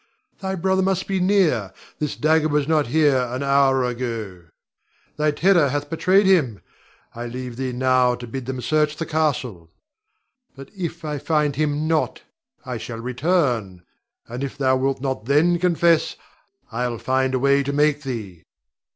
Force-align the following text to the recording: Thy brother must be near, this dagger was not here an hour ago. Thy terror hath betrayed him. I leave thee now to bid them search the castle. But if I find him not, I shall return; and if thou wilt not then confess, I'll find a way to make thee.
Thy 0.39 0.55
brother 0.55 0.81
must 0.81 1.05
be 1.07 1.19
near, 1.19 1.71
this 1.99 2.15
dagger 2.15 2.47
was 2.47 2.67
not 2.67 2.87
here 2.87 3.17
an 3.29 3.43
hour 3.43 3.83
ago. 3.83 4.45
Thy 5.17 5.29
terror 5.29 5.69
hath 5.69 5.91
betrayed 5.91 6.25
him. 6.25 6.59
I 7.13 7.27
leave 7.27 7.55
thee 7.55 7.71
now 7.71 8.15
to 8.15 8.25
bid 8.25 8.47
them 8.47 8.61
search 8.61 8.97
the 8.97 9.05
castle. 9.05 9.69
But 10.55 10.71
if 10.75 11.05
I 11.05 11.19
find 11.19 11.55
him 11.55 11.87
not, 11.87 12.23
I 12.65 12.79
shall 12.79 12.97
return; 12.97 13.83
and 14.27 14.43
if 14.43 14.57
thou 14.57 14.75
wilt 14.75 15.01
not 15.01 15.25
then 15.25 15.59
confess, 15.59 16.15
I'll 16.71 16.97
find 16.97 17.35
a 17.35 17.39
way 17.39 17.61
to 17.61 17.71
make 17.71 18.01
thee. 18.01 18.41